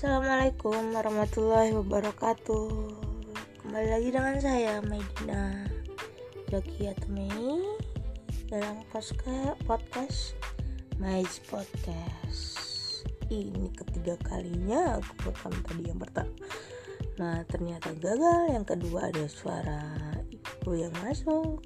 Assalamualaikum 0.00 0.96
warahmatullahi 0.96 1.76
wabarakatuh. 1.76 2.72
Kembali 3.60 3.88
lagi 3.92 4.08
dengan 4.08 4.32
saya 4.40 4.80
Medina 4.80 5.68
Joki 6.48 6.88
Atmi 6.88 7.28
Dalam 8.48 8.80
podcast 9.68 10.32
Mais 10.96 11.36
Podcast. 11.44 12.56
Ini 13.28 13.68
ketiga 13.76 14.16
kalinya 14.24 14.96
aku 14.96 15.28
rekam 15.28 15.52
tadi 15.68 15.92
yang 15.92 16.00
pertama. 16.00 16.32
Nah 17.20 17.44
ternyata 17.44 17.92
gagal. 18.00 18.56
Yang 18.56 18.72
kedua 18.72 19.12
ada 19.12 19.28
suara 19.28 19.84
ibu 20.32 20.80
yang 20.80 20.96
masuk. 21.04 21.60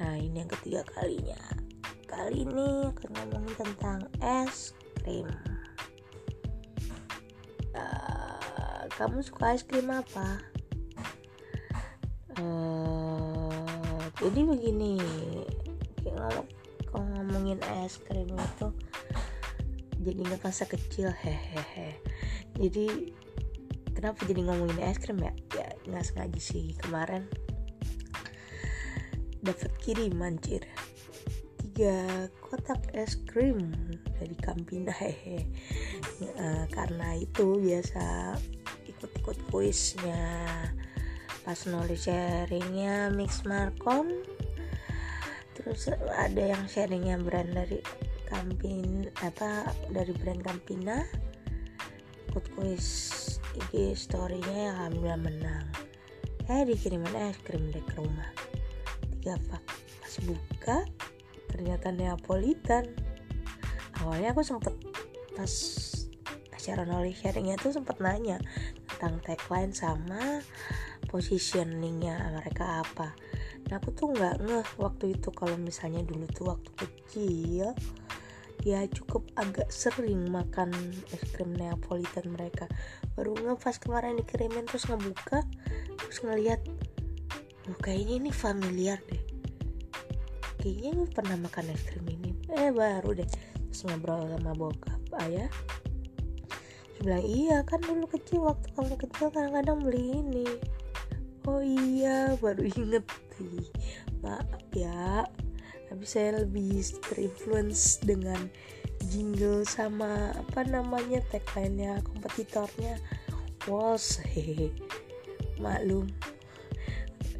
Nah 0.00 0.16
ini 0.16 0.48
yang 0.48 0.48
ketiga 0.48 0.80
kalinya. 0.96 1.44
Kali 2.08 2.48
ini 2.48 2.88
akan 2.88 3.10
ngomongin 3.12 3.52
tentang 3.60 4.08
es 4.24 4.72
krim 5.04 5.28
kamu 8.92 9.24
suka 9.24 9.56
es 9.56 9.64
krim 9.64 9.88
apa? 9.88 10.44
Uh, 12.34 14.02
jadi 14.20 14.40
begini 14.44 14.98
kalau 16.04 16.44
kalau 16.90 17.06
ngomongin 17.16 17.60
es 17.84 17.96
krim 18.02 18.28
itu 18.28 18.68
jadi 20.04 20.20
nggak 20.20 20.44
masa 20.44 20.68
kecil 20.68 21.08
hehehe. 21.08 21.96
Jadi 22.60 23.14
kenapa 23.96 24.20
jadi 24.28 24.44
ngomongin 24.44 24.80
es 24.84 25.00
krim 25.00 25.16
ya? 25.24 25.32
Ya 25.56 25.68
nggak 25.88 26.04
sengaja 26.04 26.40
sih. 26.40 26.76
Kemarin 26.76 27.24
dapat 29.40 29.72
kiriman 29.80 30.36
cir. 30.44 30.68
Tiga 31.60 32.28
kotak 32.44 32.92
es 32.92 33.16
krim 33.24 33.72
dari 34.18 34.36
Kampina 34.38 34.94
hehe 35.02 35.42
uh, 36.38 36.64
karena 36.70 37.18
itu 37.18 37.58
biasa 37.58 38.36
ikut-ikut 39.04 39.52
kuisnya. 39.52 40.24
Pas 41.44 41.60
knowledge 41.68 42.08
sharingnya 42.08 43.12
mix 43.12 43.44
markom 43.44 44.08
terus 45.52 45.92
ada 46.16 46.56
yang 46.56 46.64
sharingnya 46.64 47.20
brand 47.20 47.52
dari 47.52 47.84
Kampin 48.24 49.12
apa 49.20 49.68
dari 49.92 50.16
brand 50.16 50.40
Campina. 50.40 51.04
Ikut 52.32 52.48
kuis 52.56 52.88
IG 53.52 53.92
storynya 53.92 54.72
yang 54.72 54.76
alhamdulillah 54.80 55.20
menang. 55.20 55.68
Eh 56.48 56.64
dikirimin 56.64 57.12
es 57.28 57.36
krim 57.44 57.68
deh 57.68 57.84
ke 57.84 58.00
rumah. 58.00 58.32
Tiga 59.20 59.36
pak 59.52 59.60
pas 60.00 60.14
buka 60.24 60.78
ternyata 61.52 61.92
Neapolitan. 61.92 62.88
Awalnya 64.00 64.32
aku 64.32 64.40
sempet 64.40 64.72
pas 65.36 65.52
acara 66.64 66.88
knowledge 66.88 67.20
sharingnya 67.20 67.60
tuh 67.60 67.76
sempet 67.76 68.00
nanya 68.00 68.40
tentang 68.94 69.18
tagline 69.26 69.74
sama 69.74 70.40
positioningnya 71.10 72.30
mereka 72.34 72.80
apa. 72.86 73.14
Nah 73.68 73.80
aku 73.80 73.90
tuh 73.96 74.12
nggak 74.12 74.44
ngeh 74.44 74.68
waktu 74.78 75.18
itu 75.18 75.28
kalau 75.34 75.56
misalnya 75.58 76.02
dulu 76.06 76.26
tuh 76.30 76.54
waktu 76.54 76.70
kecil 76.74 77.74
ya 78.62 78.80
cukup 78.88 79.28
agak 79.36 79.68
sering 79.68 80.30
makan 80.30 80.72
es 81.12 81.22
krim 81.34 81.52
Neapolitan 81.52 82.32
mereka. 82.32 82.70
Baru 83.18 83.36
ngeh 83.36 83.58
pas 83.58 83.76
kemarin 83.76 84.16
dikirimin 84.20 84.64
terus 84.64 84.88
ngebuka 84.88 85.42
terus 86.00 86.18
ngeliat 86.22 86.60
oh 87.68 87.78
kayaknya 87.82 88.24
ini 88.24 88.30
familiar 88.32 88.98
deh. 89.10 89.22
Kayaknya 90.64 90.90
gue 90.96 91.08
pernah 91.12 91.36
makan 91.36 91.74
es 91.74 91.82
krim 91.84 92.06
ini. 92.08 92.30
Eh 92.52 92.72
baru 92.72 93.12
deh 93.16 93.28
terus 93.74 93.90
ngobrol 93.90 94.30
sama 94.30 94.54
bokap 94.54 95.02
ayah 95.26 95.50
bilang 97.04 97.24
iya 97.28 97.60
kan 97.68 97.84
dulu 97.84 98.08
kecil 98.08 98.48
waktu 98.48 98.72
kamu 98.72 98.96
kecil 98.96 99.28
kadang-kadang 99.28 99.84
beli 99.84 100.24
ini. 100.24 100.48
Oh 101.44 101.60
iya 101.60 102.32
baru 102.40 102.64
inget 102.64 103.04
sih 103.36 103.68
maaf 104.24 104.64
ya 104.72 105.28
tapi 105.94 106.04
saya 106.08 106.42
lebih 106.42 106.80
terinfluence 107.06 108.02
dengan 108.02 108.50
jingle 109.12 109.62
sama 109.62 110.34
apa 110.34 110.66
namanya 110.66 111.22
tagline-nya 111.30 112.02
kompetitornya. 112.02 112.98
Was 113.70 114.18
hehe 114.24 114.74
maklum. 115.62 116.10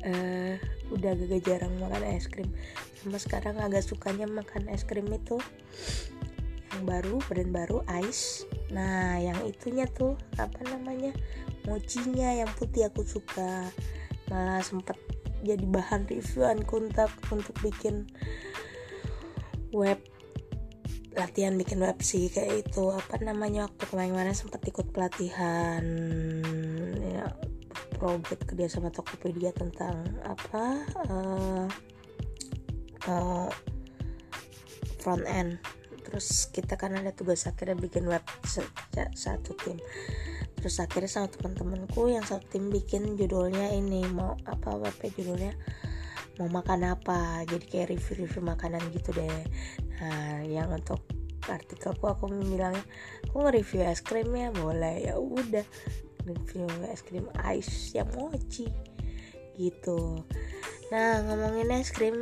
Uh, 0.05 0.60
udah 0.93 1.16
agak 1.16 1.43
jarang 1.43 1.75
makan 1.81 2.05
es 2.15 2.28
krim. 2.28 2.47
Sama 3.00 3.19
sekarang 3.19 3.59
agak 3.59 3.83
sukanya 3.83 4.31
makan 4.31 4.69
es 4.71 4.84
krim 4.87 5.09
itu 5.10 5.41
baru 6.84 7.19
brand 7.27 7.53
baru 7.53 7.78
ice 8.05 8.47
nah 8.72 9.17
yang 9.17 9.37
itunya 9.49 9.89
tuh 9.91 10.17
apa 10.37 10.61
namanya 10.69 11.12
mochinya 11.69 12.28
yang 12.33 12.50
putih 12.56 12.89
aku 12.89 13.05
suka. 13.05 13.69
Malah 14.28 14.61
sempet 14.65 14.97
jadi 15.45 15.65
bahan 15.65 16.09
reviewan 16.09 16.65
untuk 16.65 17.12
untuk 17.28 17.56
bikin 17.61 18.09
web 19.72 20.00
latihan 21.15 21.55
bikin 21.55 21.81
web 21.81 21.99
sih 22.00 22.28
kayak 22.33 22.69
itu. 22.69 22.93
Apa 22.93 23.21
namanya 23.21 23.69
waktu 23.69 23.84
kemarin-kemarin 23.89 24.37
sempat 24.37 24.65
ikut 24.65 24.93
pelatihan 24.93 25.84
ya, 27.01 27.28
project 27.97 28.49
kerja 28.49 28.66
sama 28.69 28.93
Tokopedia 28.93 29.53
tentang 29.53 30.05
apa 30.25 30.65
uh, 31.09 31.66
uh, 33.09 33.49
front 35.01 35.25
end 35.28 35.61
terus 36.04 36.53
kita 36.53 36.76
kan 36.76 36.92
ada 36.94 37.10
tugas 37.16 37.48
akhirnya 37.48 37.81
bikin 37.81 38.04
web 38.04 38.20
satu 39.16 39.56
tim. 39.65 39.81
Terus 40.60 40.76
akhirnya 40.81 41.10
sama 41.10 41.28
teman-temanku 41.32 42.09
yang 42.12 42.25
satu 42.25 42.44
tim 42.53 42.69
bikin 42.69 43.16
judulnya 43.16 43.72
ini 43.72 44.04
mau 44.12 44.37
apa 44.44 44.76
web 44.76 44.94
judulnya 45.00 45.56
mau 46.37 46.48
makan 46.53 46.94
apa. 46.94 47.42
Jadi 47.48 47.65
kayak 47.65 47.97
review-review 47.97 48.42
makanan 48.44 48.84
gitu 48.92 49.10
deh. 49.16 49.44
Nah 49.98 50.44
yang 50.44 50.69
untuk 50.70 51.03
artikelku 51.44 52.09
aku 52.09 52.32
bilangnya 52.32 52.81
aku 53.28 53.44
nge-review 53.44 53.84
es 53.84 54.00
krim 54.04 54.32
ya 54.32 54.53
boleh. 54.53 55.09
Ya 55.09 55.16
udah 55.16 55.65
review 56.25 56.69
es 56.88 57.04
krim 57.04 57.28
ice 57.44 57.97
yang 57.97 58.09
mochi 58.16 58.69
gitu 59.54 60.25
nah 60.94 61.19
ngomongin 61.27 61.75
es 61.75 61.91
krim 61.91 62.15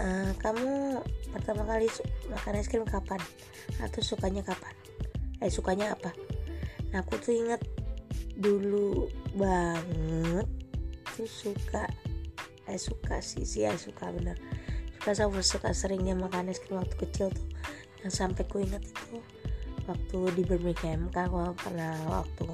uh, 0.00 0.32
kamu 0.40 0.96
pertama 1.28 1.68
kali 1.68 1.92
makan 2.32 2.56
es 2.56 2.72
krim 2.72 2.88
kapan? 2.88 3.20
Atau 3.84 4.00
sukanya 4.00 4.40
kapan? 4.40 4.72
Eh 5.44 5.52
sukanya 5.52 5.92
apa? 5.92 6.08
Nah 6.88 7.04
aku 7.04 7.20
tuh 7.20 7.36
inget 7.36 7.60
dulu 8.32 9.12
banget 9.36 10.48
tuh 11.12 11.28
suka 11.28 11.84
eh 12.64 12.80
suka 12.80 13.20
sih 13.20 13.44
sih 13.44 13.68
ya 13.68 13.76
suka 13.76 14.08
bener. 14.08 14.40
Suka 14.96 15.12
sama 15.12 15.44
suka 15.44 15.76
seringnya 15.76 16.16
makan 16.16 16.48
es 16.48 16.64
krim 16.64 16.80
waktu 16.80 16.96
kecil 16.96 17.28
tuh. 17.28 17.48
Yang 18.00 18.24
sampai 18.24 18.48
ku 18.48 18.56
inget 18.64 18.88
itu 18.88 19.20
waktu 19.84 20.18
di 20.32 20.48
Birmingham 20.48 21.12
kan 21.12 21.28
aku 21.28 21.52
pernah 21.60 21.92
waktu 22.08 22.48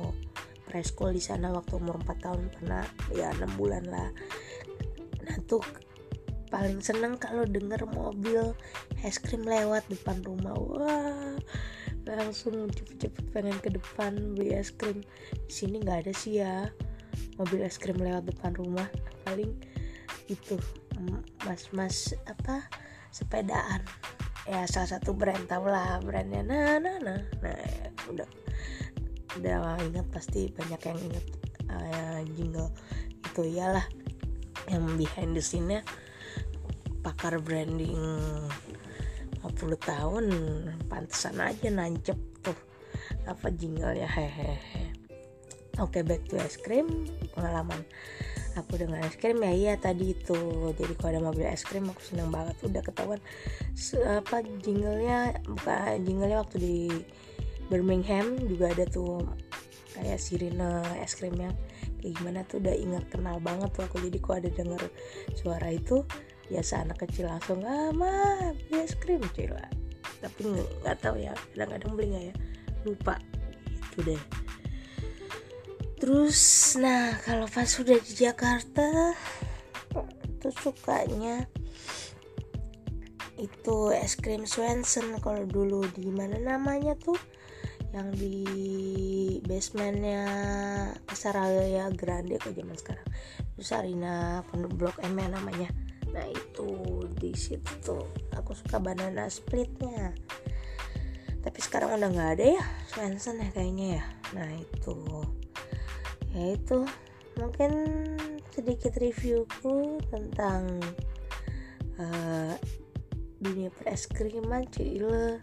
preschool 0.67 1.15
di 1.15 1.23
sana 1.23 1.55
waktu 1.55 1.79
umur 1.79 1.99
4 2.03 2.27
tahun 2.27 2.43
pernah 2.59 2.83
ya 3.15 3.31
6 3.39 3.55
bulan 3.55 3.87
lah 3.87 4.11
tuh 5.51 5.67
paling 6.55 6.79
seneng 6.79 7.19
kalau 7.19 7.43
denger 7.43 7.83
mobil 7.91 8.55
es 9.03 9.19
krim 9.19 9.43
lewat 9.43 9.83
depan 9.91 10.23
rumah. 10.23 10.55
Wah 10.55 11.35
langsung 12.11 12.67
cepet-cepet 12.75 13.31
pengen 13.31 13.59
ke 13.63 13.71
depan 13.71 14.35
beli 14.35 14.55
es 14.55 14.71
krim. 14.75 15.03
Di 15.47 15.53
sini 15.53 15.83
nggak 15.83 16.07
ada 16.07 16.13
sih 16.15 16.43
ya 16.43 16.71
mobil 17.39 17.63
es 17.67 17.79
krim 17.79 17.99
lewat 17.99 18.31
depan 18.31 18.55
rumah. 18.55 18.87
Paling 19.27 19.51
itu 20.31 20.59
mas-mas 21.47 22.15
apa 22.27 22.67
sepedaan. 23.11 23.83
Ya 24.47 24.67
salah 24.67 24.99
satu 24.99 25.15
brand 25.15 25.47
tau 25.47 25.67
lah 25.67 26.03
brandnya. 26.03 26.43
Nah 26.43 26.83
nah 26.83 26.99
nah. 26.99 27.21
Nah 27.43 27.59
ya, 27.59 27.87
udah 28.11 28.29
udah 29.39 29.79
ingat 29.87 30.07
pasti 30.11 30.51
banyak 30.51 30.81
yang 30.83 30.99
inget 30.99 31.27
uh, 31.71 32.21
jingle 32.35 32.71
itu. 33.23 33.43
Iyalah 33.55 33.87
yang 34.71 34.87
behind 34.95 35.35
the 35.35 35.43
scene 35.43 35.67
nya 35.67 35.81
pakar 37.03 37.43
branding 37.43 37.99
50 39.43 39.77
tahun 39.83 40.25
pantesan 40.87 41.41
aja 41.41 41.69
nancep 41.73 42.17
tuh 42.45 42.57
apa 43.25 43.49
jingle 43.57 43.97
ya 43.97 44.07
hehehe. 44.07 44.93
Oke 45.81 46.05
back 46.05 46.29
to 46.29 46.37
es 46.37 46.61
krim 46.61 47.09
pengalaman 47.33 47.81
aku 48.53 48.77
dengan 48.77 49.01
es 49.01 49.17
krim 49.17 49.41
ya 49.41 49.53
iya 49.53 49.73
tadi 49.81 50.13
itu. 50.13 50.37
Jadi 50.77 50.93
kalau 51.01 51.11
ada 51.17 51.21
mobil 51.25 51.49
es 51.49 51.65
krim 51.65 51.89
aku 51.89 52.05
seneng 52.05 52.29
banget. 52.29 52.61
Udah 52.61 52.85
ketahuan 52.85 53.21
apa 54.05 54.37
jinglenya 54.61 55.41
bukan 55.49 56.05
jinglenya 56.05 56.37
waktu 56.45 56.57
di 56.61 56.77
Birmingham 57.73 58.37
juga 58.45 58.77
ada 58.77 58.85
tuh 58.85 59.25
kayak 59.97 60.21
sirine 60.21 60.85
es 61.01 61.17
krimnya 61.17 61.55
gimana 62.01 62.41
tuh 62.49 62.65
udah 62.65 62.73
ingat 62.73 63.05
kenal 63.13 63.37
banget 63.45 63.69
tuh 63.77 63.85
aku 63.85 64.01
jadi 64.01 64.19
kok 64.19 64.37
ada 64.41 64.51
denger 64.51 64.83
suara 65.37 65.69
itu. 65.69 66.01
Biasa 66.49 66.83
anak 66.83 67.05
kecil 67.07 67.29
langsung 67.29 67.63
ah 67.69 67.93
ma 67.93 68.11
beli 68.67 68.81
es 68.81 68.97
krim. 68.97 69.21
Cila 69.37 69.63
tapi 70.21 70.53
nggak 70.53 70.97
tahu 71.01 71.17
ya 71.21 71.33
kadang-kadang 71.53 71.93
beli 71.97 72.07
nggak 72.13 72.25
ya? 72.33 72.35
Lupa. 72.89 73.15
Itu 73.93 73.99
deh. 74.03 74.23
Terus 76.01 76.41
nah 76.81 77.21
kalau 77.21 77.45
pas 77.45 77.69
sudah 77.69 78.01
di 78.01 78.13
Jakarta 78.17 79.13
tuh 80.41 80.55
sukanya 80.65 81.45
itu 83.37 83.93
es 83.93 84.17
krim 84.17 84.49
Swensen. 84.49 85.17
Kalau 85.21 85.45
dulu 85.45 85.85
di 85.93 86.09
mana 86.09 86.41
namanya 86.41 86.97
tuh 86.97 87.17
yang 87.91 88.15
di 88.15 88.47
basementnya 89.43 90.23
Pasar 91.03 91.35
Raya 91.35 91.91
Grande 91.91 92.39
ke 92.39 92.55
zaman 92.55 92.79
sekarang. 92.79 93.07
Nusarina 93.59 94.47
Blok 94.55 95.03
M 95.03 95.19
ya 95.19 95.29
namanya. 95.29 95.69
Nah 96.11 96.27
itu 96.27 97.03
di 97.19 97.35
situ 97.35 97.99
aku 98.35 98.55
suka 98.55 98.79
banana 98.79 99.27
splitnya. 99.27 100.15
Tapi 101.41 101.59
sekarang 101.59 101.97
udah 101.97 102.11
nggak 102.13 102.31
ada 102.37 102.47
ya 102.61 102.65
Swensen 102.93 103.43
ya 103.43 103.49
kayaknya 103.51 103.87
ya. 103.99 104.05
Nah 104.39 104.51
itu. 104.55 104.97
Ya 106.31 106.45
itu. 106.55 106.79
Mungkin 107.39 107.73
sedikit 108.53 108.95
reviewku 109.01 109.99
tentang 110.13 110.79
uh, 111.97 112.55
dunia 113.41 113.73
pereskriman 113.73 114.69
cile 114.69 115.41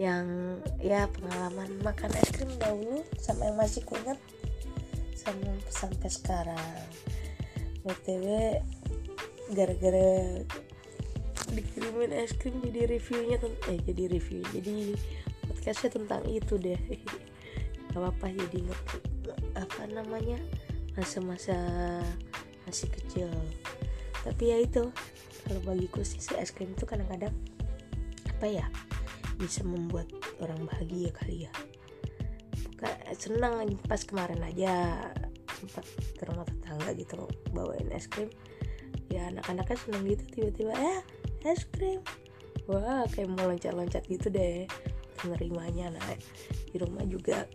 yang 0.00 0.56
ya 0.80 1.04
pengalaman 1.12 1.76
makan 1.84 2.08
es 2.16 2.30
krim 2.32 2.48
dahulu 2.56 3.04
sampai 3.20 3.52
masih 3.52 3.84
kuat 3.84 4.16
sama 5.12 5.52
sampai 5.68 6.08
sekarang. 6.08 6.80
Btw 7.84 8.56
gara-gara 9.52 10.40
dikirimin 11.52 12.12
es 12.16 12.32
krim 12.32 12.56
jadi 12.64 12.88
reviewnya 12.88 13.36
eh 13.68 13.78
jadi 13.84 14.04
review 14.08 14.40
jadi 14.56 14.96
podcastnya 15.48 15.90
tentang 15.92 16.24
itu 16.30 16.56
deh. 16.56 16.78
Gak 17.92 18.00
apa-apa 18.00 18.32
jadi 18.32 18.58
ngerti 18.64 18.98
apa 19.52 19.82
namanya 19.92 20.40
masa-masa 20.96 21.56
masih 22.64 22.88
kecil. 22.88 23.28
Tapi 24.24 24.44
ya 24.48 24.56
itu 24.56 24.88
kalau 25.44 25.60
bagiku 25.66 26.00
sih 26.00 26.22
si 26.22 26.32
es 26.40 26.54
krim 26.54 26.72
itu 26.72 26.88
kadang-kadang 26.88 27.34
apa 28.32 28.46
ya 28.48 28.66
bisa 29.38 29.64
membuat 29.64 30.08
orang 30.40 30.64
bahagia 30.68 31.10
kali 31.14 31.46
ya. 31.48 31.52
Bukan, 32.68 32.94
senang 33.16 33.62
pas 33.86 34.02
kemarin 34.02 34.40
aja 34.42 34.98
sempat 35.62 35.86
ke 36.18 36.22
rumah 36.26 36.42
tetangga 36.42 36.90
gitu 36.98 37.28
bawain 37.54 37.86
es 37.94 38.10
krim. 38.10 38.32
Ya 39.12 39.30
anak-anaknya 39.30 39.76
seneng 39.78 40.04
gitu 40.08 40.24
tiba-tiba 40.34 40.74
ya 40.74 40.96
es 41.46 41.62
krim. 41.70 42.02
Wah 42.66 43.06
kayak 43.10 43.30
mau 43.34 43.50
loncat-loncat 43.50 44.06
gitu 44.06 44.30
deh 44.30 44.66
penerimanya 45.18 45.94
nah 45.94 46.08
di 46.70 46.76
rumah 46.82 47.06
juga 47.06 47.46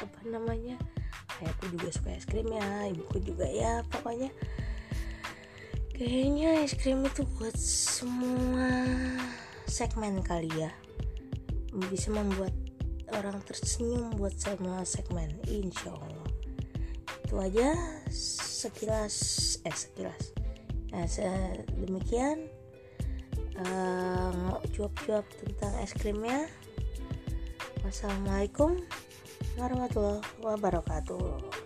apa 0.00 0.20
namanya 0.24 0.80
ayahku 1.40 1.68
juga 1.76 1.88
suka 1.92 2.16
es 2.16 2.24
krim 2.24 2.48
ya 2.48 2.88
ibuku 2.88 3.20
juga 3.20 3.44
ya 3.44 3.84
pokoknya. 3.92 4.32
Kayaknya 5.96 6.50
es 6.60 6.76
krim 6.76 7.04
itu 7.08 7.24
buat 7.40 7.56
semua 7.56 8.68
segmen 9.76 10.24
kali 10.24 10.48
ya. 10.56 10.72
Bisa 11.92 12.08
membuat 12.08 12.56
orang 13.12 13.44
tersenyum 13.44 14.16
buat 14.16 14.32
semua 14.32 14.88
segmen 14.88 15.36
insya 15.44 15.92
Allah. 15.92 16.28
Itu 17.28 17.36
aja 17.36 17.76
sekilas 18.08 19.14
eh 19.68 19.76
sekilas. 19.76 20.32
Nah 20.96 21.04
demikian 21.76 22.48
uh, 23.60 24.56
cuap-cuap 24.72 25.28
tentang 25.44 25.76
es 25.84 25.92
krimnya. 25.92 26.48
Wassalamualaikum 27.84 28.80
warahmatullahi 29.60 30.24
wabarakatuh 30.40 31.65